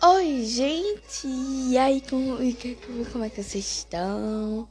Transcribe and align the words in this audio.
Oi, 0.00 0.44
gente! 0.44 1.26
E 1.26 1.76
aí, 1.76 2.00
como, 2.00 2.36
como 3.10 3.24
é 3.24 3.28
que 3.28 3.42
vocês 3.42 3.68
estão? 3.78 4.68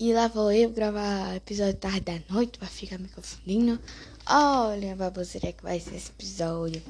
E 0.00 0.12
lá 0.12 0.26
vou 0.26 0.50
eu 0.50 0.68
gravar 0.68 1.36
episódio 1.36 1.76
tarde 1.76 2.00
da 2.00 2.20
noite 2.28 2.58
pra 2.58 2.66
ficar 2.66 2.98
me 2.98 3.06
confundindo. 3.06 3.78
Olha 4.26 4.94
a 4.94 4.96
baboseira 4.96 5.52
que 5.52 5.62
vai 5.62 5.78
ser 5.78 5.94
esse 5.94 6.10
episódio. 6.10 6.82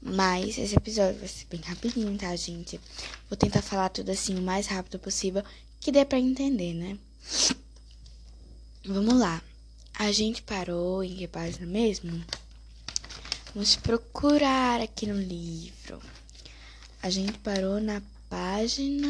Mas 0.00 0.56
esse 0.56 0.76
episódio 0.76 1.18
vai 1.18 1.26
ser 1.26 1.46
bem 1.46 1.60
rapidinho, 1.62 2.16
tá, 2.16 2.34
gente? 2.36 2.80
Vou 3.28 3.36
tentar 3.36 3.60
falar 3.60 3.88
tudo 3.88 4.10
assim 4.12 4.38
o 4.38 4.42
mais 4.42 4.68
rápido 4.68 5.00
possível 5.00 5.42
que 5.80 5.90
dê 5.90 6.04
pra 6.04 6.20
entender, 6.20 6.74
né? 6.74 6.96
Vamos 8.86 9.18
lá. 9.18 9.42
A 9.98 10.12
gente 10.12 10.42
parou 10.42 11.02
em 11.02 11.16
que 11.16 11.26
página 11.26 11.66
mesmo? 11.66 12.24
Vamos 13.52 13.74
procurar 13.74 14.80
aqui 14.80 15.08
no 15.08 15.20
livro. 15.20 16.00
A 17.02 17.08
gente 17.08 17.38
parou 17.38 17.80
na 17.80 18.02
página 18.28 19.08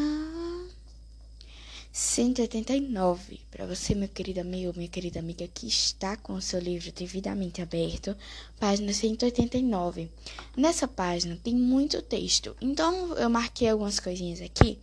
189. 1.92 3.40
Para 3.50 3.66
você, 3.66 3.96
meu 3.96 4.08
querido 4.08 4.40
amigo, 4.40 4.72
minha 4.76 4.88
querida 4.88 5.18
amiga 5.18 5.48
que 5.48 5.66
está 5.66 6.16
com 6.16 6.34
o 6.34 6.40
seu 6.40 6.60
livro 6.60 6.92
devidamente 6.92 7.60
aberto, 7.60 8.16
página 8.60 8.92
189. 8.92 10.08
Nessa 10.56 10.86
página 10.86 11.36
tem 11.42 11.56
muito 11.56 12.00
texto, 12.00 12.56
então 12.60 13.12
eu 13.14 13.28
marquei 13.28 13.68
algumas 13.68 13.98
coisinhas 13.98 14.40
aqui 14.40 14.78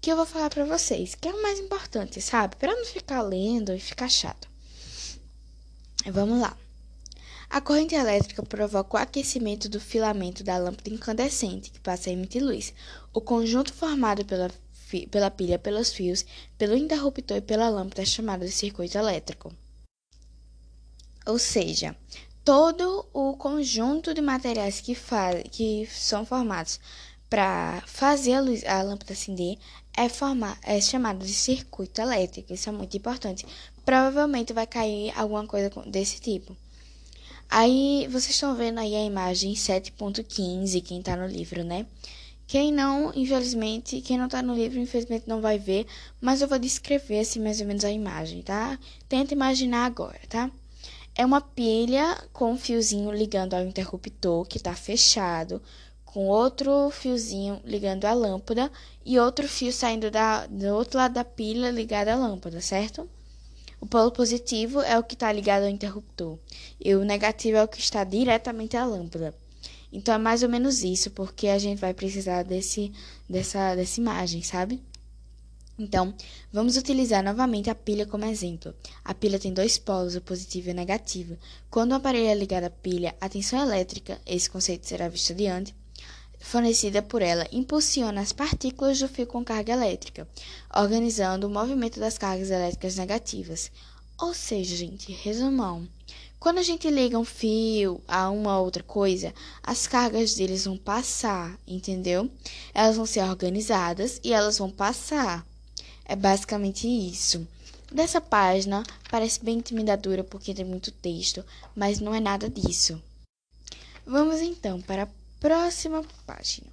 que 0.00 0.10
eu 0.12 0.16
vou 0.16 0.26
falar 0.26 0.48
para 0.48 0.64
vocês, 0.64 1.16
que 1.16 1.26
é 1.26 1.32
o 1.32 1.42
mais 1.42 1.58
importante, 1.58 2.20
sabe? 2.20 2.54
Para 2.54 2.76
não 2.76 2.84
ficar 2.84 3.22
lendo 3.22 3.74
e 3.74 3.80
ficar 3.80 4.08
chato. 4.08 4.48
Vamos 6.06 6.40
lá. 6.40 6.56
A 7.52 7.60
corrente 7.60 7.94
elétrica 7.94 8.42
provoca 8.42 8.96
o 8.96 8.98
aquecimento 8.98 9.68
do 9.68 9.78
filamento 9.78 10.42
da 10.42 10.56
lâmpada 10.56 10.88
incandescente, 10.88 11.70
que 11.70 11.78
passa 11.80 12.08
a 12.08 12.12
emitir 12.14 12.42
luz. 12.42 12.72
O 13.12 13.20
conjunto 13.20 13.74
formado 13.74 14.24
pela, 14.24 14.50
pela 15.10 15.30
pilha, 15.30 15.58
pelos 15.58 15.92
fios, 15.92 16.24
pelo 16.56 16.74
interruptor 16.74 17.36
e 17.36 17.42
pela 17.42 17.68
lâmpada 17.68 18.00
é 18.00 18.06
chamado 18.06 18.46
de 18.46 18.50
circuito 18.50 18.96
elétrico. 18.96 19.52
Ou 21.26 21.38
seja, 21.38 21.94
todo 22.42 23.06
o 23.12 23.36
conjunto 23.36 24.14
de 24.14 24.22
materiais 24.22 24.80
que, 24.80 24.94
faz, 24.94 25.42
que 25.50 25.86
são 25.92 26.24
formados 26.24 26.80
para 27.28 27.82
fazer 27.84 28.32
a, 28.32 28.40
luz, 28.40 28.64
a 28.64 28.82
lâmpada 28.82 29.12
acender 29.12 29.58
é, 29.94 30.08
formar, 30.08 30.58
é 30.62 30.80
chamado 30.80 31.22
de 31.22 31.34
circuito 31.34 32.00
elétrico. 32.00 32.54
Isso 32.54 32.70
é 32.70 32.72
muito 32.72 32.96
importante. 32.96 33.44
Provavelmente 33.84 34.54
vai 34.54 34.66
cair 34.66 35.12
alguma 35.14 35.46
coisa 35.46 35.68
desse 35.84 36.18
tipo. 36.18 36.56
Aí 37.54 38.08
vocês 38.08 38.30
estão 38.30 38.54
vendo 38.54 38.78
aí 38.80 38.94
a 38.94 39.04
imagem 39.04 39.52
7.15, 39.52 40.82
quem 40.82 41.02
tá 41.02 41.14
no 41.14 41.26
livro, 41.26 41.62
né? 41.62 41.84
Quem 42.46 42.72
não, 42.72 43.12
infelizmente, 43.14 44.00
quem 44.00 44.16
não 44.16 44.26
tá 44.26 44.40
no 44.40 44.54
livro, 44.54 44.78
infelizmente 44.78 45.28
não 45.28 45.42
vai 45.42 45.58
ver, 45.58 45.86
mas 46.18 46.40
eu 46.40 46.48
vou 46.48 46.58
descrever 46.58 47.20
assim 47.20 47.40
mais 47.40 47.60
ou 47.60 47.66
menos 47.66 47.84
a 47.84 47.90
imagem, 47.90 48.40
tá? 48.40 48.78
Tenta 49.06 49.34
imaginar 49.34 49.84
agora, 49.84 50.18
tá? 50.30 50.50
É 51.14 51.26
uma 51.26 51.42
pilha 51.42 52.16
com 52.32 52.52
um 52.52 52.56
fiozinho 52.56 53.12
ligando 53.12 53.52
ao 53.52 53.66
interruptor 53.66 54.46
que 54.46 54.58
tá 54.58 54.74
fechado, 54.74 55.60
com 56.06 56.28
outro 56.28 56.88
fiozinho 56.88 57.60
ligando 57.66 58.06
à 58.06 58.14
lâmpada 58.14 58.72
e 59.04 59.18
outro 59.18 59.46
fio 59.46 59.70
saindo 59.70 60.10
da, 60.10 60.46
do 60.46 60.68
outro 60.68 60.96
lado 60.96 61.12
da 61.12 61.24
pilha 61.24 61.70
ligado 61.70 62.08
à 62.08 62.16
lâmpada, 62.16 62.62
certo? 62.62 63.06
O 63.82 63.86
polo 63.86 64.12
positivo 64.12 64.80
é 64.80 64.96
o 64.96 65.02
que 65.02 65.14
está 65.14 65.32
ligado 65.32 65.64
ao 65.64 65.68
interruptor 65.68 66.38
e 66.80 66.94
o 66.94 67.04
negativo 67.04 67.56
é 67.56 67.64
o 67.64 67.66
que 67.66 67.80
está 67.80 68.04
diretamente 68.04 68.76
à 68.76 68.84
lâmpada. 68.84 69.34
Então 69.92 70.14
é 70.14 70.18
mais 70.18 70.44
ou 70.44 70.48
menos 70.48 70.84
isso, 70.84 71.10
porque 71.10 71.48
a 71.48 71.58
gente 71.58 71.80
vai 71.80 71.92
precisar 71.92 72.44
desse, 72.44 72.92
dessa, 73.28 73.74
dessa 73.74 73.98
imagem, 74.00 74.40
sabe? 74.40 74.80
Então, 75.76 76.14
vamos 76.52 76.76
utilizar 76.76 77.24
novamente 77.24 77.70
a 77.70 77.74
pilha 77.74 78.06
como 78.06 78.24
exemplo. 78.24 78.72
A 79.04 79.12
pilha 79.14 79.36
tem 79.36 79.52
dois 79.52 79.78
polos, 79.78 80.14
o 80.14 80.20
positivo 80.20 80.68
e 80.68 80.72
o 80.72 80.76
negativo. 80.76 81.36
Quando 81.68 81.90
o 81.90 81.96
aparelho 81.96 82.28
é 82.28 82.34
ligado 82.36 82.64
à 82.64 82.70
pilha, 82.70 83.16
a 83.20 83.28
tensão 83.28 83.60
elétrica, 83.60 84.20
esse 84.24 84.48
conceito 84.48 84.86
será 84.86 85.08
visto 85.08 85.32
adiante, 85.32 85.74
fornecida 86.42 87.00
por 87.00 87.22
ela 87.22 87.46
impulsiona 87.52 88.20
as 88.20 88.32
partículas 88.32 88.98
do 88.98 89.08
fio 89.08 89.26
com 89.26 89.44
carga 89.44 89.72
elétrica, 89.72 90.28
organizando 90.74 91.46
o 91.46 91.50
movimento 91.50 91.98
das 91.98 92.18
cargas 92.18 92.50
elétricas 92.50 92.96
negativas. 92.96 93.70
Ou 94.20 94.34
seja, 94.34 94.76
gente, 94.76 95.12
resumão. 95.12 95.88
Quando 96.38 96.58
a 96.58 96.62
gente 96.62 96.90
liga 96.90 97.18
um 97.18 97.24
fio 97.24 98.02
a 98.06 98.28
uma 98.28 98.58
outra 98.58 98.82
coisa, 98.82 99.32
as 99.62 99.86
cargas 99.86 100.34
deles 100.34 100.64
vão 100.64 100.76
passar, 100.76 101.56
entendeu? 101.66 102.28
Elas 102.74 102.96
vão 102.96 103.06
ser 103.06 103.20
organizadas 103.20 104.20
e 104.24 104.32
elas 104.32 104.58
vão 104.58 104.68
passar. 104.68 105.46
É 106.04 106.16
basicamente 106.16 106.88
isso. 106.88 107.46
Dessa 107.92 108.20
página 108.20 108.82
parece 109.10 109.44
bem 109.44 109.58
intimidadora 109.58 110.24
porque 110.24 110.52
tem 110.52 110.64
muito 110.64 110.90
texto, 110.90 111.44
mas 111.76 112.00
não 112.00 112.12
é 112.14 112.18
nada 112.18 112.50
disso. 112.50 113.00
Vamos 114.04 114.40
então 114.40 114.80
para 114.80 115.04
a 115.04 115.08
próxima 115.42 116.04
página, 116.24 116.68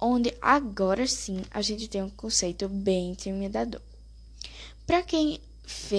onde 0.00 0.32
agora 0.40 1.08
sim 1.08 1.42
a 1.50 1.60
gente 1.60 1.88
tem 1.88 2.04
um 2.04 2.08
conceito 2.08 2.68
bem 2.68 3.10
intimidador. 3.10 3.80
Para 4.86 5.02
quem 5.02 5.40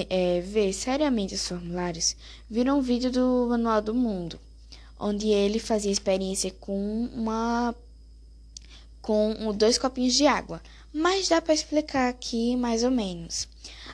é, 0.10 0.40
vê 0.40 0.72
seriamente 0.72 1.36
os 1.36 1.46
formulários, 1.46 2.16
viram 2.50 2.80
um 2.80 2.82
vídeo 2.82 3.12
do 3.12 3.48
Manual 3.50 3.82
do 3.82 3.94
Mundo, 3.94 4.40
onde 4.98 5.28
ele 5.28 5.60
fazia 5.60 5.92
experiência 5.92 6.50
com 6.50 7.10
uma 7.14 7.76
com 9.02 9.54
dois 9.54 9.78
copinhos 9.78 10.14
de 10.14 10.28
água, 10.28 10.62
mas 10.94 11.28
dá 11.28 11.42
para 11.42 11.54
explicar 11.54 12.10
aqui 12.10 12.56
mais 12.56 12.84
ou 12.84 12.92
menos. 12.92 13.50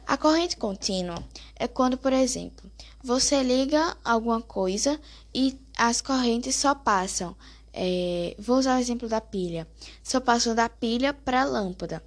A 0.05 0.17
corrente 0.17 0.55
contínua 0.55 1.17
é 1.55 1.67
quando, 1.67 1.97
por 1.97 2.13
exemplo, 2.13 2.69
você 3.03 3.41
liga 3.41 3.97
alguma 4.03 4.41
coisa 4.41 4.99
e 5.33 5.59
as 5.75 5.99
correntes 5.99 6.55
só 6.55 6.75
passam 6.75 7.35
é, 7.73 8.35
vou 8.37 8.57
usar 8.57 8.77
o 8.77 8.79
exemplo 8.79 9.09
da 9.09 9.19
pilha. 9.19 9.67
Só 10.03 10.19
passo 10.19 10.53
da 10.53 10.69
pilha 10.69 11.13
para 11.13 11.41
a 11.41 11.45
lâmpada. 11.45 12.03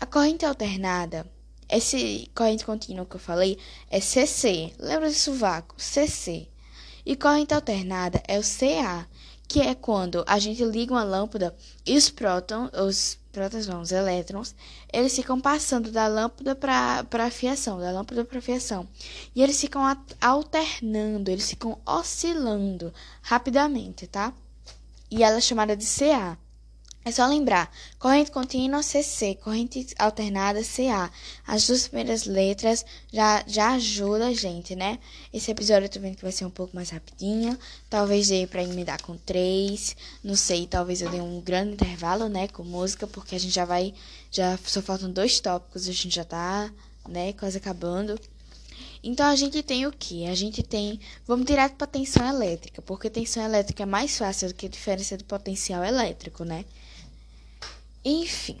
A 0.00 0.04
corrente 0.04 0.44
alternada, 0.44 1.26
esse 1.68 2.30
corrente 2.34 2.64
contínua 2.64 3.06
que 3.06 3.16
eu 3.16 3.20
falei, 3.20 3.58
é 3.90 4.00
CC. 4.00 4.72
Lembra 4.78 5.08
de 5.08 5.14
sovaco? 5.14 5.74
CC. 5.78 6.48
E 7.04 7.14
corrente 7.14 7.54
alternada 7.54 8.20
é 8.26 8.38
o 8.38 8.42
CA, 8.42 9.06
que 9.46 9.60
é 9.60 9.74
quando 9.74 10.24
a 10.26 10.38
gente 10.40 10.64
liga 10.64 10.92
uma 10.92 11.04
lâmpada 11.04 11.54
e 11.86 11.96
os 11.96 12.10
prótons, 12.10 12.70
os 12.72 13.18
prótons 13.30 13.66
não, 13.66 13.80
os 13.80 13.92
elétrons, 13.92 14.54
eles 14.92 15.14
ficam 15.14 15.40
passando 15.40 15.92
da 15.92 16.08
lâmpada 16.08 16.56
para 16.56 17.24
a 17.24 17.30
fiação, 17.30 17.78
da 17.78 17.92
lâmpada 17.92 18.24
para 18.24 18.38
a 18.38 18.42
fiação. 18.42 18.88
E 19.34 19.42
eles 19.42 19.60
ficam 19.60 19.82
alternando, 20.20 21.30
eles 21.30 21.48
ficam 21.48 21.78
oscilando 21.86 22.92
rapidamente, 23.22 24.06
tá? 24.06 24.32
E 25.10 25.22
ela 25.22 25.38
é 25.38 25.40
chamada 25.40 25.76
de 25.76 25.86
CA. 25.86 26.38
É 27.06 27.12
só 27.12 27.24
lembrar, 27.24 27.70
corrente 28.00 28.32
contínua 28.32 28.82
CC, 28.82 29.36
corrente 29.36 29.86
alternada 29.96 30.60
CA. 30.64 31.08
As 31.46 31.64
duas 31.64 31.86
primeiras 31.86 32.24
letras 32.24 32.84
já, 33.12 33.44
já 33.46 33.74
ajuda 33.74 34.26
a 34.26 34.34
gente, 34.34 34.74
né? 34.74 34.98
Esse 35.32 35.52
episódio 35.52 35.88
vendo 36.00 36.16
que 36.16 36.22
vai 36.22 36.32
ser 36.32 36.44
um 36.44 36.50
pouco 36.50 36.74
mais 36.74 36.90
rapidinho. 36.90 37.56
Talvez 37.88 38.26
dê 38.26 38.44
pra 38.48 38.64
emendar 38.64 39.00
com 39.02 39.16
três. 39.16 39.94
Não 40.24 40.34
sei, 40.34 40.66
talvez 40.66 41.00
eu 41.00 41.08
dê 41.08 41.20
um 41.20 41.40
grande 41.40 41.74
intervalo, 41.74 42.28
né? 42.28 42.48
Com 42.48 42.64
música, 42.64 43.06
porque 43.06 43.36
a 43.36 43.38
gente 43.38 43.54
já 43.54 43.64
vai. 43.64 43.94
Já 44.28 44.58
só 44.64 44.82
faltam 44.82 45.08
dois 45.08 45.38
tópicos, 45.38 45.88
a 45.88 45.92
gente 45.92 46.16
já 46.16 46.24
tá, 46.24 46.72
né? 47.08 47.32
Quase 47.34 47.56
acabando. 47.56 48.18
Então 49.06 49.26
a 49.26 49.36
gente 49.36 49.62
tem 49.62 49.86
o 49.86 49.92
que? 49.92 50.26
A 50.26 50.34
gente 50.34 50.64
tem. 50.64 50.98
Vamos 51.28 51.46
direto 51.46 51.76
para 51.76 51.86
tensão 51.86 52.26
elétrica, 52.28 52.82
porque 52.82 53.08
tensão 53.08 53.44
elétrica 53.44 53.84
é 53.84 53.86
mais 53.86 54.18
fácil 54.18 54.48
do 54.48 54.54
que 54.54 54.66
a 54.66 54.68
diferença 54.68 55.16
de 55.16 55.22
potencial 55.22 55.84
elétrico, 55.84 56.42
né? 56.42 56.64
Enfim. 58.04 58.58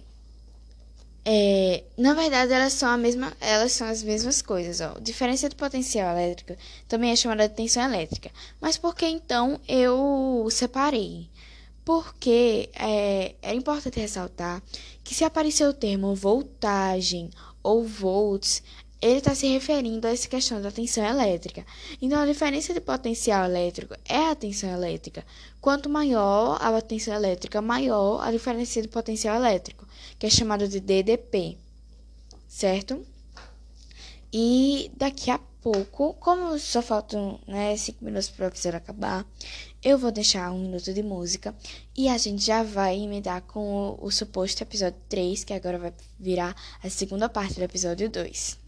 É, 1.24 1.82
na 1.98 2.14
verdade, 2.14 2.52
elas 2.52 2.74
são, 2.74 2.88
a 2.88 2.96
mesma, 2.96 3.36
elas 3.40 3.72
são 3.72 3.88
as 3.88 4.04
mesmas 4.04 4.40
coisas. 4.40 4.80
Ó. 4.80 4.96
Diferença 5.00 5.48
de 5.48 5.56
potencial 5.56 6.16
elétrico 6.16 6.56
também 6.86 7.10
é 7.10 7.16
chamada 7.16 7.48
de 7.48 7.54
tensão 7.56 7.82
elétrica. 7.82 8.30
Mas 8.60 8.78
por 8.78 8.94
que 8.94 9.04
então 9.04 9.60
eu 9.66 10.46
separei? 10.52 11.28
Porque 11.84 12.70
é, 12.74 13.34
é 13.42 13.52
importante 13.52 13.98
ressaltar 13.98 14.62
que 15.02 15.12
se 15.12 15.24
aparecer 15.24 15.68
o 15.68 15.74
termo 15.74 16.14
voltagem 16.14 17.30
ou 17.64 17.84
volts, 17.84 18.62
ele 19.00 19.18
está 19.18 19.34
se 19.34 19.46
referindo 19.46 20.06
a 20.06 20.10
essa 20.10 20.28
questão 20.28 20.60
da 20.60 20.70
tensão 20.70 21.04
elétrica. 21.04 21.64
Então, 22.00 22.18
a 22.18 22.26
diferença 22.26 22.72
de 22.72 22.80
potencial 22.80 23.44
elétrico 23.44 23.94
é 24.04 24.30
a 24.30 24.34
tensão 24.34 24.70
elétrica. 24.70 25.24
Quanto 25.60 25.88
maior 25.88 26.58
a 26.60 26.80
tensão 26.80 27.14
elétrica, 27.14 27.60
maior 27.60 28.20
a 28.20 28.30
diferença 28.30 28.80
de 28.80 28.88
potencial 28.88 29.36
elétrico, 29.36 29.86
que 30.18 30.26
é 30.26 30.30
chamado 30.30 30.66
de 30.66 30.80
DDP, 30.80 31.58
certo? 32.48 33.04
E 34.32 34.90
daqui 34.96 35.30
a 35.30 35.38
pouco, 35.62 36.14
como 36.14 36.58
só 36.58 36.80
faltam 36.80 37.40
né, 37.46 37.76
5 37.76 38.04
minutos 38.04 38.30
para 38.30 38.46
o 38.46 38.48
episódio 38.48 38.78
acabar, 38.78 39.26
eu 39.82 39.98
vou 39.98 40.10
deixar 40.10 40.50
um 40.52 40.58
minuto 40.58 40.92
de 40.92 41.02
música 41.02 41.54
e 41.96 42.08
a 42.08 42.16
gente 42.18 42.44
já 42.44 42.62
vai 42.62 42.98
emendar 42.98 43.42
com 43.42 43.96
o, 44.00 44.06
o 44.06 44.10
suposto 44.10 44.62
episódio 44.62 44.98
3, 45.08 45.44
que 45.44 45.52
agora 45.52 45.78
vai 45.78 45.92
virar 46.18 46.56
a 46.82 46.88
segunda 46.88 47.28
parte 47.28 47.54
do 47.54 47.62
episódio 47.62 48.08
2. 48.08 48.65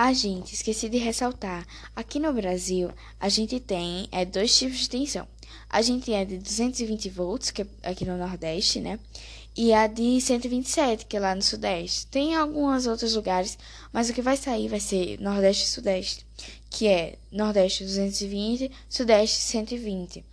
A 0.00 0.12
gente, 0.12 0.54
esqueci 0.54 0.88
de 0.88 0.96
ressaltar, 0.96 1.66
aqui 1.96 2.20
no 2.20 2.32
Brasil 2.32 2.88
a 3.18 3.28
gente 3.28 3.58
tem 3.58 4.08
é, 4.12 4.24
dois 4.24 4.56
tipos 4.56 4.78
de 4.78 4.88
tensão. 4.88 5.26
A 5.68 5.82
gente 5.82 6.12
é 6.12 6.24
de 6.24 6.38
220 6.38 7.10
volts, 7.10 7.50
que 7.50 7.62
é 7.62 7.66
aqui 7.82 8.04
no 8.04 8.16
Nordeste, 8.16 8.78
né? 8.78 9.00
E 9.56 9.72
a 9.72 9.88
de 9.88 10.20
127, 10.20 11.04
que 11.04 11.16
é 11.16 11.20
lá 11.20 11.34
no 11.34 11.42
Sudeste. 11.42 12.06
Tem 12.06 12.36
alguns 12.36 12.86
outros 12.86 13.16
lugares, 13.16 13.58
mas 13.92 14.08
o 14.08 14.14
que 14.14 14.22
vai 14.22 14.36
sair 14.36 14.68
vai 14.68 14.78
ser 14.78 15.20
Nordeste 15.20 15.64
e 15.64 15.68
Sudeste, 15.68 16.24
que 16.70 16.86
é 16.86 17.18
Nordeste 17.32 17.82
220, 17.82 18.70
Sudeste 18.88 19.40
120. 19.40 20.24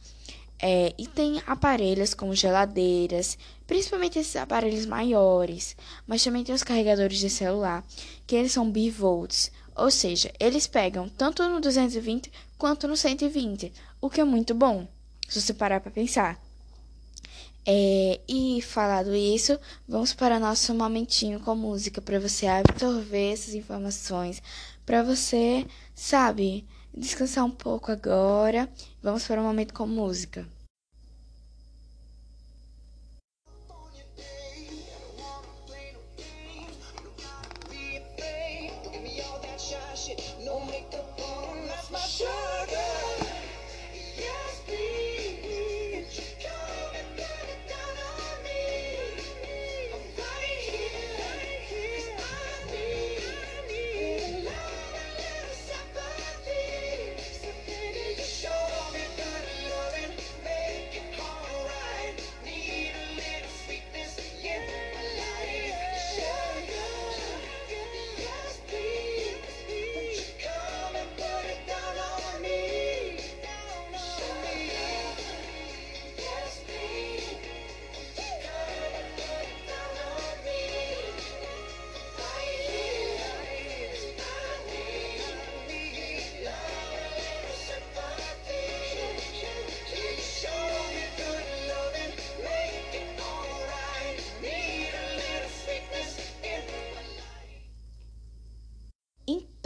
É, 0.67 0.95
e 0.97 1.05
tem 1.05 1.43
aparelhos 1.45 2.15
como 2.15 2.33
geladeiras, 2.33 3.37
principalmente 3.67 4.17
esses 4.17 4.35
aparelhos 4.35 4.87
maiores, 4.87 5.77
mas 6.07 6.23
também 6.23 6.43
tem 6.43 6.55
os 6.55 6.63
carregadores 6.63 7.19
de 7.19 7.29
celular, 7.29 7.85
que 8.25 8.35
eles 8.35 8.53
são 8.53 8.71
bivolts, 8.71 9.51
ou 9.75 9.91
seja, 9.91 10.33
eles 10.39 10.65
pegam 10.65 11.07
tanto 11.07 11.47
no 11.47 11.61
220 11.61 12.31
quanto 12.57 12.87
no 12.87 12.97
120, 12.97 13.71
o 14.01 14.09
que 14.09 14.19
é 14.19 14.23
muito 14.23 14.55
bom, 14.55 14.87
se 15.29 15.39
você 15.39 15.53
parar 15.53 15.81
para 15.81 15.91
pensar. 15.91 16.43
É, 17.63 18.19
e 18.27 18.59
falado 18.63 19.13
isso, 19.13 19.59
vamos 19.87 20.15
para 20.15 20.39
nosso 20.39 20.73
momentinho 20.73 21.39
com 21.41 21.53
música 21.53 22.01
para 22.01 22.19
você 22.19 22.47
absorver 22.47 23.33
essas 23.33 23.53
informações, 23.53 24.41
para 24.83 25.03
você, 25.03 25.67
sabe, 25.93 26.65
descansar 26.91 27.45
um 27.45 27.51
pouco 27.51 27.91
agora. 27.91 28.67
Vamos 29.03 29.27
para 29.27 29.39
o 29.39 29.43
um 29.43 29.47
momento 29.47 29.71
com 29.71 29.85
música. 29.85 30.54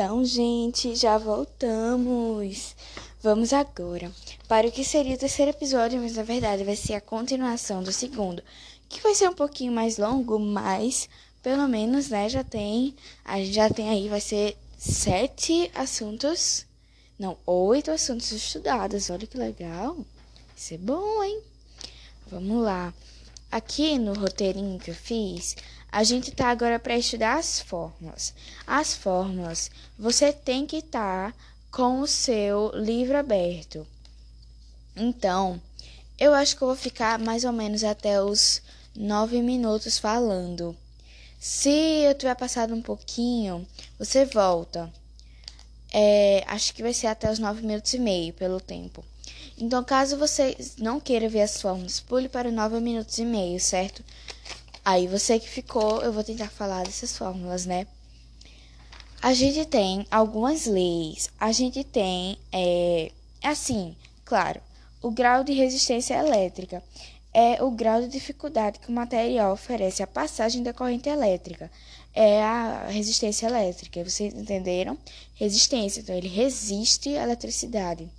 Então, 0.01 0.23
gente, 0.23 0.95
já 0.95 1.17
voltamos. 1.17 2.73
Vamos 3.21 3.51
agora 3.51 4.09
para 4.47 4.65
o 4.65 4.71
que 4.71 4.81
seria 4.81 5.15
o 5.15 5.17
terceiro 5.17 5.51
episódio, 5.51 5.99
mas 5.99 6.15
na 6.15 6.23
verdade 6.23 6.63
vai 6.63 6.77
ser 6.77 6.93
a 6.93 7.01
continuação 7.01 7.83
do 7.83 7.91
segundo, 7.91 8.41
que 8.87 9.01
vai 9.01 9.13
ser 9.13 9.27
um 9.27 9.33
pouquinho 9.33 9.73
mais 9.73 9.97
longo, 9.97 10.39
mas 10.39 11.09
pelo 11.43 11.67
menos, 11.67 12.07
né, 12.07 12.29
já 12.29 12.45
tem, 12.45 12.95
a 13.25 13.39
gente 13.39 13.51
já 13.51 13.69
tem 13.69 13.89
aí, 13.89 14.07
vai 14.07 14.21
ser 14.21 14.57
sete 14.77 15.69
assuntos, 15.75 16.65
não, 17.19 17.37
oito 17.45 17.91
assuntos 17.91 18.31
estudados. 18.31 19.09
Olha 19.09 19.27
que 19.27 19.37
legal. 19.37 19.97
Isso 20.55 20.75
é 20.75 20.77
bom, 20.77 21.21
hein? 21.21 21.41
Vamos 22.31 22.63
lá. 22.63 22.93
Aqui 23.51 23.99
no 23.99 24.13
roteirinho 24.13 24.79
que 24.79 24.91
eu 24.91 24.95
fiz, 24.95 25.57
a 25.91 26.03
gente 26.03 26.31
tá 26.31 26.49
agora 26.49 26.79
para 26.79 26.97
estudar 26.97 27.37
as 27.37 27.59
fórmulas. 27.59 28.33
As 28.65 28.93
fórmulas, 28.93 29.71
você 29.97 30.31
tem 30.31 30.65
que 30.65 30.77
estar 30.77 31.31
tá 31.31 31.37
com 31.71 32.01
o 32.01 32.07
seu 32.07 32.71
livro 32.75 33.17
aberto. 33.17 33.85
Então, 34.95 35.61
eu 36.19 36.33
acho 36.33 36.55
que 36.55 36.61
eu 36.61 36.67
vou 36.67 36.75
ficar 36.75 37.17
mais 37.17 37.43
ou 37.43 37.51
menos 37.51 37.83
até 37.83 38.21
os 38.21 38.61
nove 38.95 39.41
minutos 39.41 39.97
falando. 39.97 40.75
Se 41.39 41.69
eu 41.69 42.13
tiver 42.13 42.35
passado 42.35 42.75
um 42.75 42.81
pouquinho, 42.81 43.65
você 43.97 44.25
volta. 44.25 44.91
É, 45.91 46.43
acho 46.47 46.73
que 46.73 46.83
vai 46.83 46.93
ser 46.93 47.07
até 47.07 47.31
os 47.31 47.39
nove 47.39 47.61
minutos 47.61 47.93
e 47.93 47.99
meio 47.99 48.33
pelo 48.33 48.59
tempo. 48.59 49.03
Então, 49.57 49.83
caso 49.83 50.17
você 50.17 50.55
não 50.77 50.99
queira 50.99 51.27
ver 51.29 51.41
as 51.41 51.61
fórmulas, 51.61 51.99
pule 51.99 52.29
para 52.29 52.51
nove 52.51 52.79
minutos 52.79 53.17
e 53.17 53.25
meio, 53.25 53.59
certo? 53.59 54.03
Aí 54.83 55.07
você 55.07 55.39
que 55.39 55.49
ficou, 55.49 56.01
eu 56.01 56.11
vou 56.11 56.23
tentar 56.23 56.49
falar 56.49 56.85
dessas 56.85 57.17
fórmulas, 57.17 57.65
né? 57.65 57.85
A 59.21 59.33
gente 59.33 59.65
tem 59.65 60.05
algumas 60.09 60.65
leis. 60.65 61.29
A 61.39 61.51
gente 61.51 61.83
tem, 61.83 62.37
é, 62.53 63.11
assim, 63.43 63.95
claro, 64.23 64.61
o 65.01 65.11
grau 65.11 65.43
de 65.43 65.51
resistência 65.51 66.15
elétrica 66.15 66.81
é 67.33 67.61
o 67.61 67.69
grau 67.69 68.01
de 68.01 68.07
dificuldade 68.07 68.79
que 68.79 68.89
o 68.89 68.93
material 68.93 69.51
oferece 69.53 70.01
à 70.01 70.07
passagem 70.07 70.63
da 70.63 70.73
corrente 70.73 71.09
elétrica. 71.09 71.69
É 72.13 72.41
a 72.41 72.87
resistência 72.87 73.47
elétrica, 73.47 74.03
vocês 74.03 74.33
entenderam? 74.33 74.97
Resistência, 75.35 75.99
então 75.99 76.15
ele 76.15 76.27
resiste 76.27 77.15
à 77.17 77.23
eletricidade. 77.23 78.09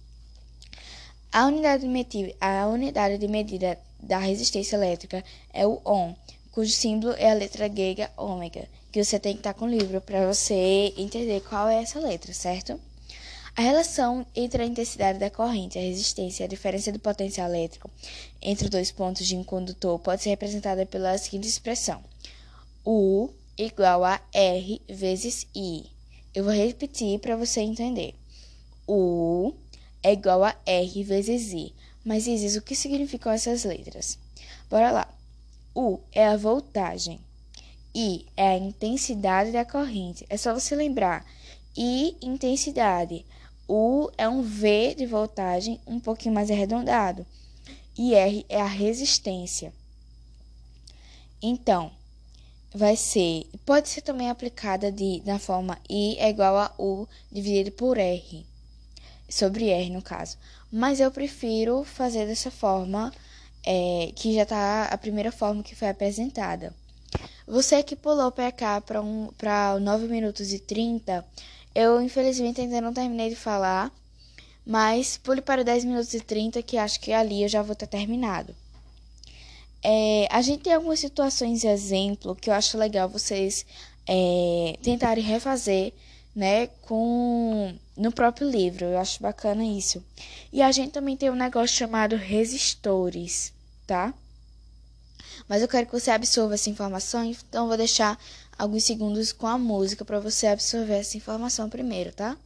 A 1.32 1.46
unidade 1.46 1.82
de 1.82 1.88
medida, 1.88 2.34
a 2.40 2.66
unidade 2.66 3.18
de 3.18 3.26
medida 3.26 3.78
da 3.98 4.18
resistência 4.18 4.76
elétrica 4.76 5.24
é 5.52 5.66
o 5.66 5.80
ohm 5.84 6.14
cujo 6.52 6.72
símbolo 6.72 7.14
é 7.16 7.30
a 7.30 7.34
letra 7.34 7.68
grega 7.68 8.10
ômega, 8.16 8.68
que 8.90 9.02
você 9.02 9.18
tem 9.18 9.34
que 9.34 9.40
estar 9.40 9.54
com 9.54 9.66
o 9.66 9.68
livro 9.68 10.00
para 10.00 10.26
você 10.26 10.92
entender 10.96 11.40
qual 11.42 11.68
é 11.68 11.82
essa 11.82 12.00
letra, 12.00 12.32
certo? 12.32 12.78
A 13.56 13.62
relação 13.62 14.24
entre 14.34 14.62
a 14.62 14.66
intensidade 14.66 15.18
da 15.18 15.28
corrente, 15.28 15.78
a 15.78 15.82
resistência 15.82 16.44
e 16.44 16.46
a 16.46 16.48
diferença 16.48 16.92
do 16.92 16.98
potencial 16.98 17.48
elétrico 17.48 17.90
entre 18.40 18.68
dois 18.68 18.90
pontos 18.90 19.26
de 19.26 19.36
um 19.36 19.44
condutor 19.44 19.98
pode 19.98 20.22
ser 20.22 20.30
representada 20.30 20.86
pela 20.86 21.18
seguinte 21.18 21.48
expressão: 21.48 22.02
U 22.84 23.28
igual 23.58 24.04
a 24.04 24.20
R 24.32 24.80
vezes 24.88 25.46
I. 25.54 25.84
Eu 26.34 26.44
vou 26.44 26.52
repetir 26.52 27.18
para 27.18 27.36
você 27.36 27.60
entender. 27.60 28.14
U 28.86 29.52
é 30.02 30.12
igual 30.12 30.44
a 30.44 30.56
R 30.64 31.04
vezes 31.04 31.52
I. 31.52 31.74
Mas, 32.04 32.26
Isis, 32.26 32.56
o 32.56 32.62
que 32.62 32.74
significam 32.74 33.32
essas 33.32 33.64
letras? 33.64 34.18
Bora 34.70 34.90
lá. 34.90 35.19
U 35.74 36.00
é 36.12 36.26
a 36.26 36.36
voltagem. 36.36 37.20
I 37.94 38.26
é 38.36 38.50
a 38.50 38.58
intensidade 38.58 39.52
da 39.52 39.64
corrente. 39.64 40.26
É 40.28 40.36
só 40.36 40.52
você 40.52 40.74
lembrar. 40.74 41.24
I, 41.76 42.16
intensidade. 42.20 43.24
U 43.68 44.10
é 44.18 44.28
um 44.28 44.42
V 44.42 44.94
de 44.96 45.06
voltagem 45.06 45.80
um 45.86 46.00
pouquinho 46.00 46.34
mais 46.34 46.50
arredondado. 46.50 47.24
E 47.96 48.14
R 48.14 48.44
é 48.48 48.60
a 48.60 48.66
resistência. 48.66 49.72
Então, 51.42 51.90
vai 52.74 52.96
ser. 52.96 53.48
Pode 53.64 53.88
ser 53.88 54.02
também 54.02 54.28
aplicada 54.28 54.90
de, 54.90 55.22
na 55.24 55.38
forma 55.38 55.78
I 55.88 56.16
é 56.18 56.28
igual 56.28 56.56
a 56.56 56.74
U 56.78 57.08
dividido 57.30 57.72
por 57.72 57.98
R. 57.98 58.46
Sobre 59.28 59.68
R, 59.68 59.90
no 59.90 60.02
caso. 60.02 60.36
Mas 60.70 61.00
eu 61.00 61.10
prefiro 61.10 61.84
fazer 61.84 62.26
dessa 62.26 62.50
forma 62.50 63.12
é, 63.72 64.10
que 64.16 64.34
já 64.34 64.42
está 64.42 64.86
a 64.86 64.98
primeira 64.98 65.30
forma 65.30 65.62
que 65.62 65.76
foi 65.76 65.88
apresentada. 65.88 66.74
Você 67.46 67.84
que 67.84 67.94
pulou 67.94 68.32
para 68.32 68.50
cá 68.50 68.80
para 68.80 69.00
um, 69.00 69.30
9 69.80 70.08
minutos 70.08 70.52
e 70.52 70.58
30, 70.58 71.24
eu 71.72 72.02
infelizmente 72.02 72.60
ainda 72.60 72.80
não 72.80 72.92
terminei 72.92 73.28
de 73.28 73.36
falar, 73.36 73.92
mas 74.66 75.18
pule 75.18 75.40
para 75.40 75.62
10 75.62 75.84
minutos 75.84 76.12
e 76.14 76.20
30, 76.20 76.60
que 76.64 76.76
acho 76.76 76.98
que 76.98 77.12
ali 77.12 77.44
eu 77.44 77.48
já 77.48 77.62
vou 77.62 77.76
ter 77.76 77.86
terminado. 77.86 78.56
É, 79.84 80.26
a 80.30 80.42
gente 80.42 80.64
tem 80.64 80.74
algumas 80.74 80.98
situações 80.98 81.62
exemplo 81.62 82.34
que 82.34 82.50
eu 82.50 82.54
acho 82.54 82.76
legal 82.76 83.08
vocês 83.08 83.64
é, 84.04 84.76
tentarem 84.82 85.22
refazer 85.22 85.92
né, 86.34 86.66
com 86.82 87.72
no 87.96 88.10
próprio 88.10 88.50
livro. 88.50 88.86
Eu 88.86 88.98
acho 88.98 89.22
bacana 89.22 89.64
isso. 89.64 90.04
E 90.52 90.60
a 90.60 90.72
gente 90.72 90.90
também 90.90 91.16
tem 91.16 91.30
um 91.30 91.36
negócio 91.36 91.76
chamado 91.76 92.16
resistores, 92.16 93.52
tá? 93.90 94.14
Mas 95.48 95.62
eu 95.62 95.66
quero 95.66 95.84
que 95.84 95.92
você 95.92 96.12
absorva 96.12 96.54
essa 96.54 96.70
informação, 96.70 97.24
então 97.24 97.66
vou 97.66 97.76
deixar 97.76 98.16
alguns 98.56 98.84
segundos 98.84 99.32
com 99.32 99.48
a 99.48 99.58
música 99.58 100.04
para 100.04 100.20
você 100.20 100.46
absorver 100.46 101.00
essa 101.00 101.16
informação 101.16 101.68
primeiro, 101.68 102.12
tá? 102.12 102.36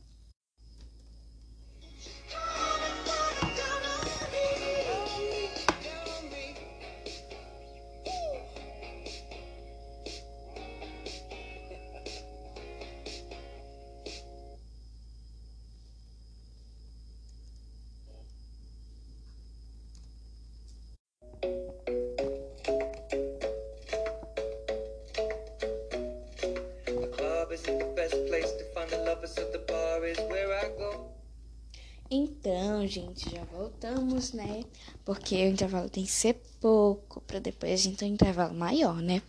Então, 32.65 32.87
gente, 32.87 33.29
já 33.29 33.45
voltamos, 33.45 34.33
né? 34.33 34.65
Porque 35.05 35.35
o 35.35 35.51
intervalo 35.51 35.91
tem 35.91 36.03
que 36.03 36.11
ser 36.11 36.41
pouco, 36.63 37.21
para 37.21 37.39
depois 37.39 37.71
a 37.71 37.77
gente 37.77 37.99
ter 37.99 38.07
um 38.07 38.15
intervalo 38.15 38.55
maior, 38.55 39.03
né? 39.03 39.21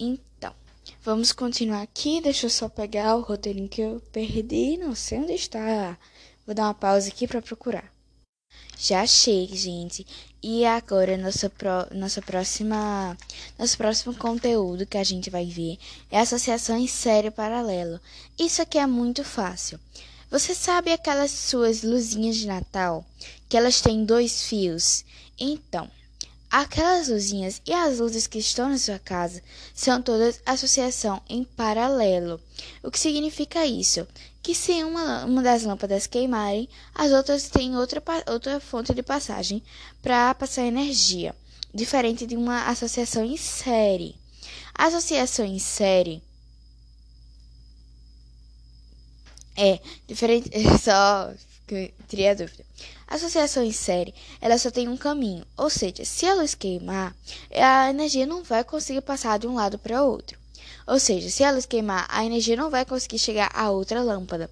Então, 0.00 0.50
vamos 1.02 1.30
continuar 1.30 1.82
aqui. 1.82 2.22
Deixa 2.22 2.46
eu 2.46 2.50
só 2.50 2.66
pegar 2.66 3.16
o 3.16 3.20
roteirinho 3.20 3.68
que 3.68 3.82
eu 3.82 4.00
perdi, 4.10 4.78
não 4.78 4.94
sei 4.94 5.18
onde 5.18 5.34
está. 5.34 5.98
Vou 6.46 6.54
dar 6.54 6.62
uma 6.64 6.72
pausa 6.72 7.08
aqui 7.08 7.28
para 7.28 7.42
procurar. 7.42 7.92
Já 8.78 9.02
achei, 9.02 9.46
gente. 9.48 10.06
E 10.42 10.64
agora 10.64 11.18
nossa, 11.18 11.50
pro, 11.50 11.86
nossa 11.94 12.22
próxima, 12.22 13.14
nosso 13.58 13.76
próximo 13.76 14.14
conteúdo 14.14 14.86
que 14.86 14.96
a 14.96 15.04
gente 15.04 15.28
vai 15.28 15.44
ver 15.44 15.76
é 16.10 16.18
associação 16.18 16.78
em 16.78 16.86
série 16.86 17.30
paralelo. 17.30 18.00
Isso 18.38 18.62
aqui 18.62 18.78
é 18.78 18.86
muito 18.86 19.22
fácil. 19.22 19.78
Você 20.34 20.52
sabe 20.52 20.92
aquelas 20.92 21.30
suas 21.30 21.84
luzinhas 21.84 22.34
de 22.34 22.48
Natal 22.48 23.06
que 23.48 23.56
elas 23.56 23.80
têm 23.80 24.04
dois 24.04 24.42
fios? 24.42 25.04
Então, 25.38 25.88
aquelas 26.50 27.06
luzinhas 27.06 27.62
e 27.64 27.72
as 27.72 28.00
luzes 28.00 28.26
que 28.26 28.38
estão 28.38 28.68
na 28.68 28.76
sua 28.76 28.98
casa 28.98 29.40
são 29.72 30.02
todas 30.02 30.40
associação 30.44 31.22
em 31.28 31.44
paralelo. 31.44 32.40
O 32.82 32.90
que 32.90 32.98
significa 32.98 33.64
isso? 33.64 34.08
Que 34.42 34.56
se 34.56 34.82
uma, 34.82 35.24
uma 35.24 35.40
das 35.40 35.62
lâmpadas 35.62 36.08
queimarem, 36.08 36.68
as 36.92 37.12
outras 37.12 37.48
têm 37.48 37.76
outra, 37.76 38.02
outra 38.26 38.58
fonte 38.58 38.92
de 38.92 39.04
passagem 39.04 39.62
para 40.02 40.34
passar 40.34 40.66
energia, 40.66 41.32
diferente 41.72 42.26
de 42.26 42.36
uma 42.36 42.66
associação 42.66 43.24
em 43.24 43.36
série. 43.36 44.16
A 44.74 44.86
associação 44.86 45.46
em 45.46 45.60
série 45.60 46.20
É, 49.56 49.80
diferente. 50.06 50.50
Só 50.82 51.32
que 51.66 51.92
teria 52.08 52.34
dúvida. 52.34 52.64
A 53.06 53.16
associação 53.16 53.62
em 53.62 53.72
série, 53.72 54.14
ela 54.40 54.58
só 54.58 54.70
tem 54.70 54.88
um 54.88 54.96
caminho, 54.96 55.46
ou 55.56 55.70
seja, 55.70 56.04
se 56.04 56.26
a 56.26 56.34
luz 56.34 56.54
queimar, 56.54 57.14
a 57.50 57.90
energia 57.90 58.26
não 58.26 58.42
vai 58.42 58.64
conseguir 58.64 59.02
passar 59.02 59.38
de 59.38 59.46
um 59.46 59.54
lado 59.54 59.78
para 59.78 60.02
outro. 60.02 60.38
Ou 60.86 60.98
seja, 60.98 61.30
se 61.30 61.44
a 61.44 61.50
luz 61.50 61.64
queimar, 61.64 62.06
a 62.10 62.24
energia 62.24 62.56
não 62.56 62.70
vai 62.70 62.84
conseguir 62.84 63.18
chegar 63.18 63.50
a 63.54 63.70
outra 63.70 64.02
lâmpada. 64.02 64.50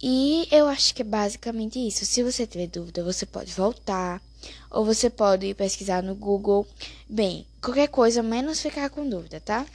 E 0.00 0.46
eu 0.50 0.68
acho 0.68 0.94
que 0.94 1.02
é 1.02 1.04
basicamente 1.04 1.84
isso. 1.84 2.06
Se 2.06 2.22
você 2.22 2.46
tiver 2.46 2.68
dúvida, 2.68 3.02
você 3.02 3.26
pode 3.26 3.52
voltar, 3.52 4.22
ou 4.70 4.84
você 4.84 5.10
pode 5.10 5.52
pesquisar 5.54 6.02
no 6.02 6.14
Google. 6.14 6.66
Bem, 7.08 7.46
qualquer 7.60 7.88
coisa 7.88 8.22
menos 8.22 8.60
ficar 8.60 8.90
com 8.90 9.08
dúvida, 9.08 9.40
tá? 9.40 9.66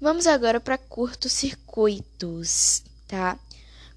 Vamos 0.00 0.26
agora 0.26 0.60
para 0.60 0.78
curtos-circuitos 0.78 2.84
tá? 3.10 3.38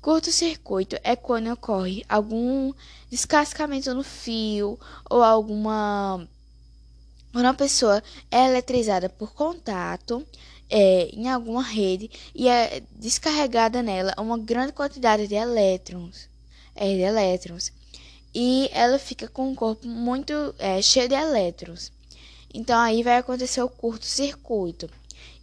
Curto-circuito 0.02 0.98
é 1.04 1.16
quando 1.16 1.52
ocorre 1.52 2.04
algum 2.10 2.74
descascamento 3.10 3.94
no 3.94 4.04
fio 4.04 4.78
ou 5.10 5.24
alguma. 5.24 6.28
Quando 7.32 7.46
a 7.46 7.54
pessoa 7.54 8.04
é 8.30 8.46
eletrizada 8.48 9.08
por 9.08 9.34
contato 9.34 10.26
é, 10.70 11.10
em 11.14 11.30
alguma 11.30 11.64
rede 11.64 12.12
e 12.36 12.48
é 12.50 12.84
descarregada 12.92 13.82
nela 13.82 14.14
uma 14.18 14.38
grande 14.38 14.74
quantidade 14.74 15.28
de 15.28 15.36
elétrons. 15.36 16.28
É, 16.76 16.86
de 16.86 17.02
elétrons. 17.02 17.72
E 18.36 18.70
ela 18.74 18.98
fica 18.98 19.28
com 19.28 19.52
o 19.52 19.56
corpo 19.56 19.88
muito 19.88 20.34
é, 20.58 20.82
cheio 20.82 21.08
de 21.08 21.16
elétrons. 21.16 21.92
Então 22.54 22.80
aí 22.80 23.04
vai 23.04 23.18
acontecer 23.18 23.62
o 23.62 23.70
curto-circuito. 23.70 24.90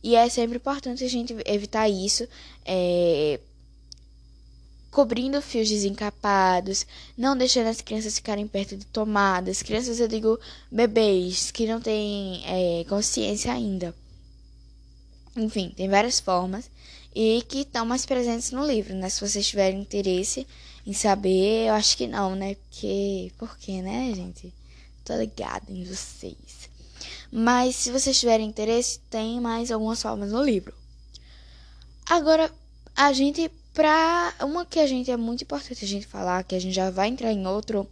E 0.03 0.17
é 0.17 0.29
sempre 0.29 0.57
importante 0.57 1.05
a 1.05 1.09
gente 1.09 1.35
evitar 1.47 1.89
isso. 1.89 2.27
É, 2.65 3.41
cobrindo 4.91 5.41
fios 5.41 5.69
desencapados, 5.69 6.85
não 7.17 7.37
deixando 7.37 7.69
as 7.69 7.81
crianças 7.81 8.17
ficarem 8.17 8.47
perto 8.47 8.77
de 8.77 8.85
tomadas. 8.87 9.63
Crianças, 9.63 10.01
eu 10.01 10.09
digo 10.09 10.39
bebês 10.71 11.51
que 11.51 11.67
não 11.67 11.81
têm 11.81 12.43
é, 12.45 12.85
consciência 12.85 13.53
ainda. 13.53 13.95
Enfim, 15.37 15.73
tem 15.77 15.89
várias 15.89 16.19
formas 16.19 16.69
e 17.15 17.43
que 17.49 17.61
estão 17.61 17.87
mais 17.87 18.05
presentes 18.05 18.51
no 18.51 18.67
livro, 18.67 18.95
né? 18.95 19.09
Se 19.09 19.21
vocês 19.21 19.47
tiverem 19.47 19.81
interesse 19.81 20.47
em 20.87 20.93
saber, 20.93 21.69
eu 21.69 21.75
acho 21.75 21.97
que 21.97 22.07
não, 22.07 22.35
né? 22.35 22.55
Porque, 22.55 23.33
por 23.39 23.57
quê, 23.59 23.83
né, 23.83 24.13
gente? 24.15 24.53
Tô 25.05 25.15
ligada 25.17 25.67
em 25.71 25.85
vocês. 25.85 26.69
Mas 27.31 27.77
se 27.77 27.93
vocês 27.93 28.19
tiverem 28.19 28.49
interesse, 28.49 29.01
tem 29.09 29.41
mais 29.41 29.71
algumas 29.71 30.03
formas 30.03 30.33
no 30.33 30.43
livro. 30.43 30.75
Agora, 32.07 32.53
a 32.97 33.13
gente 33.13 33.51
para 33.73 34.35
uma 34.43 34.67
que 34.67 34.79
a 34.79 34.87
gente 34.87 35.11
é 35.11 35.17
muito 35.17 35.45
importante 35.45 35.85
a 35.85 35.89
gente 35.89 36.07
falar, 36.07 36.45
que 36.45 36.55
a 36.55 36.61
gente 36.61 36.75
já 36.75 36.91
vai 36.91 37.09
entrar 37.09 37.33
em 37.33 37.47
outro 37.47 37.89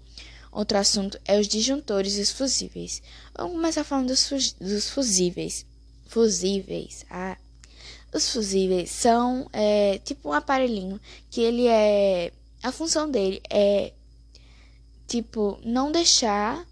outro 0.50 0.78
assunto, 0.78 1.20
é 1.25 1.38
os 1.38 1.47
disjuntores 1.47 2.16
e 2.16 2.20
os 2.23 2.32
fusíveis. 2.32 3.02
Vamos 3.37 3.52
começar 3.52 3.85
falando 3.85 4.08
dos, 4.08 4.54
dos 4.61 4.90
fusíveis. 4.90 5.64
Fusíveis. 6.06 7.04
Ah, 7.11 7.37
os 8.12 8.32
fusíveis 8.32 8.90
são 8.90 9.49
é, 9.52 9.99
tipo 9.99 10.30
um 10.30 10.32
aparelhinho 10.32 11.00
que 11.30 11.40
ele 11.42 11.66
é 11.66 12.32
a 12.62 12.73
função 12.73 13.08
dele 13.08 13.40
é 13.49 13.92
tipo 15.06 15.58
não 15.62 15.92
deixar 15.92 16.66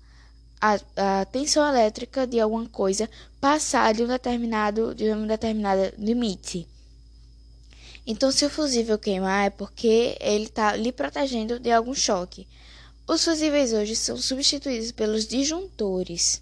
a, 0.60 0.78
a 0.96 1.24
tensão 1.26 1.66
elétrica 1.68 2.26
de 2.26 2.40
alguma 2.40 2.66
coisa 2.66 3.08
passar 3.40 3.94
de 3.94 4.02
um 4.02 4.08
determinado 4.08 4.94
de 4.94 5.12
um 5.12 5.26
determinado 5.26 5.92
limite. 5.98 6.66
Então, 8.06 8.30
se 8.30 8.44
o 8.44 8.50
fusível 8.50 8.98
queimar, 8.98 9.46
é 9.46 9.50
porque 9.50 10.16
ele 10.20 10.44
está 10.44 10.76
lhe 10.76 10.92
protegendo 10.92 11.58
de 11.58 11.72
algum 11.72 11.94
choque. 11.94 12.46
Os 13.08 13.24
fusíveis 13.24 13.72
hoje 13.72 13.96
são 13.96 14.16
substituídos 14.16 14.92
pelos 14.92 15.26
disjuntores. 15.26 16.40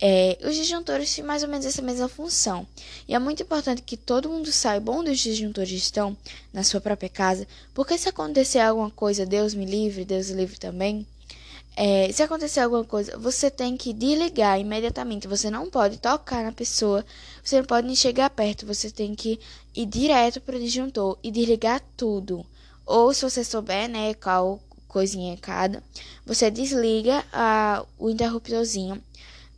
É, 0.00 0.36
os 0.44 0.56
disjuntores 0.56 1.14
têm 1.14 1.24
mais 1.24 1.44
ou 1.44 1.48
menos 1.48 1.64
essa 1.64 1.80
mesma 1.80 2.08
função. 2.08 2.66
E 3.06 3.14
é 3.14 3.18
muito 3.20 3.44
importante 3.44 3.82
que 3.82 3.96
todo 3.96 4.28
mundo 4.28 4.50
saiba 4.50 4.90
onde 4.90 5.10
os 5.10 5.18
disjuntores 5.20 5.70
estão 5.70 6.16
na 6.52 6.64
sua 6.64 6.80
própria 6.80 7.08
casa, 7.08 7.46
porque 7.72 7.96
se 7.96 8.08
acontecer 8.08 8.58
alguma 8.58 8.90
coisa, 8.90 9.24
Deus 9.24 9.54
me 9.54 9.64
livre, 9.64 10.04
Deus 10.04 10.30
livre 10.30 10.58
também, 10.58 11.06
é, 11.74 12.12
se 12.12 12.22
acontecer 12.22 12.60
alguma 12.60 12.84
coisa, 12.84 13.16
você 13.16 13.50
tem 13.50 13.76
que 13.76 13.92
desligar 13.92 14.60
imediatamente. 14.60 15.26
Você 15.26 15.50
não 15.50 15.70
pode 15.70 15.98
tocar 15.98 16.44
na 16.44 16.52
pessoa, 16.52 17.04
você 17.42 17.58
não 17.58 17.64
pode 17.64 17.86
nem 17.86 17.96
chegar 17.96 18.30
perto. 18.30 18.66
Você 18.66 18.90
tem 18.90 19.14
que 19.14 19.40
ir 19.74 19.86
direto 19.86 20.40
para 20.40 20.56
o 20.56 20.60
disjuntor 20.60 21.18
e 21.22 21.30
desligar 21.30 21.82
tudo. 21.96 22.46
Ou 22.86 23.12
se 23.12 23.22
você 23.22 23.44
souber, 23.44 23.88
né, 23.88 24.14
qual 24.14 24.60
coisinha 24.86 25.32
é 25.32 25.36
cada, 25.36 25.82
você 26.24 26.50
desliga 26.50 27.24
a, 27.32 27.84
o 27.98 28.10
interruptorzinho 28.10 29.02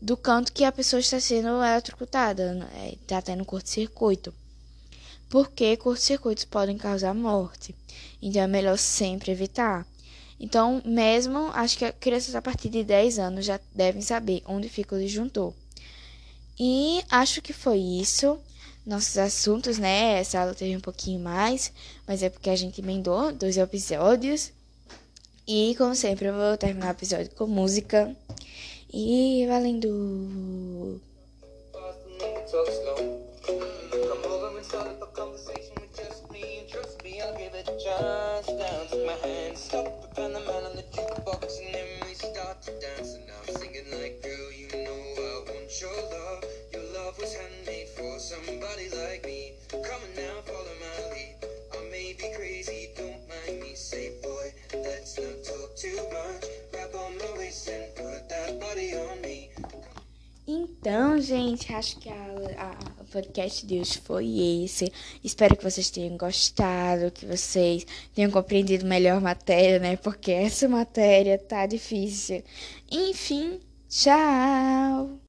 do 0.00 0.17
canto 0.17 0.53
que 0.53 0.64
a 0.64 0.71
pessoa 0.71 1.00
está 1.00 1.19
sendo 1.19 1.62
eletrocutada, 1.62 2.69
está 2.93 3.17
né, 3.17 3.23
tendo 3.23 3.45
curto-circuito. 3.45 4.33
Porque 5.29 5.76
curtos-circuitos 5.76 6.45
podem 6.45 6.79
causar 6.79 7.14
morte. 7.14 7.75
Então 8.23 8.43
é 8.43 8.47
melhor 8.47 8.79
sempre 8.79 9.33
evitar. 9.33 9.87
Então, 10.38 10.83
mesmo, 10.85 11.50
acho 11.53 11.79
que 11.79 11.91
crianças 11.93 12.35
a 12.35 12.43
partir 12.43 12.69
de 12.69 12.85
10 12.85 13.19
anos 13.19 13.45
já 13.45 13.59
devem 13.75 14.03
saber 14.03 14.43
onde 14.47 14.69
fica 14.69 14.95
o 14.95 14.99
disjuntor. 14.99 15.55
E 16.59 17.03
acho 17.11 17.43
que 17.43 17.53
foi 17.53 17.79
isso. 17.79 18.39
Nossos 18.87 19.17
assuntos, 19.17 19.79
né? 19.79 20.21
Essa 20.21 20.41
aula 20.41 20.55
teve 20.55 20.77
um 20.77 20.81
pouquinho 20.81 21.21
mais, 21.21 21.73
mas 22.07 22.23
é 22.23 22.29
porque 22.29 22.51
a 22.51 22.57
gente 22.57 22.81
emendou 22.81 23.33
dois 23.33 23.57
episódios. 23.57 24.53
E, 25.47 25.75
como 25.77 25.95
sempre, 25.95 26.29
eu 26.29 26.35
vou 26.35 26.57
terminar 26.57 26.89
o 26.89 26.91
episódio 26.91 27.31
com 27.35 27.47
música. 27.47 28.15
E 28.93 29.47
valendo! 29.49 31.01
Stop, 39.57 39.87
the 40.17 40.23
on 40.23 40.77
the 40.77 40.83
jukebox, 40.93 41.59
and 41.59 41.75
then 41.75 41.87
we 42.07 42.15
start 42.15 42.61
to 42.63 42.73
dance. 42.81 43.15
And 43.15 43.25
I'm 43.31 43.55
singing 43.57 43.91
like, 43.93 44.21
girl, 44.23 44.54
your 45.85 46.03
love. 46.17 46.45
Your 46.73 46.87
love 46.97 47.19
was 47.19 47.35
handmade 47.37 47.88
for 47.97 48.19
somebody 48.19 48.88
like 49.00 49.23
me. 49.25 49.53
Come 49.71 50.03
on 50.07 50.12
now, 50.17 50.37
follow 50.49 50.76
my 50.85 50.97
lead. 51.12 51.37
I 51.76 51.79
may 51.91 52.09
be 52.19 52.29
crazy, 52.37 52.88
don't 52.97 53.23
mind 53.29 53.61
me. 53.61 53.75
Say, 53.75 54.12
boy, 54.23 54.47
let's 54.73 55.19
not 55.19 55.37
talk 55.45 55.71
too 55.76 55.97
much. 56.17 56.45
On 56.95 57.19
my 57.19 57.38
waist 57.38 57.69
and 57.69 57.95
put 57.97 58.29
that 58.29 58.61
body 58.61 58.95
on 58.95 59.21
me. 59.21 59.50
Então, 60.47 61.19
gente, 61.21 61.73
acho 61.73 61.99
que 61.99 62.09
a, 62.09 62.14
a, 62.59 63.03
o 63.03 63.05
podcast 63.07 63.67
de 63.67 63.81
hoje 63.81 63.99
foi 63.99 64.64
esse. 64.64 64.93
Espero 65.25 65.57
que 65.57 65.64
vocês 65.64 65.91
tenham 65.91 66.17
gostado, 66.17 67.11
que 67.11 67.26
vocês 67.26 67.87
tenham 68.14 68.31
compreendido 68.31 68.87
melhor 68.87 69.17
a 69.17 69.21
matéria, 69.21 69.79
né? 69.79 69.97
Porque 69.97 70.31
essa 70.31 70.69
matéria 70.69 71.38
tá 71.38 71.67
difícil. 71.67 72.45
Enfim, 72.91 73.59
tchau! 73.88 75.19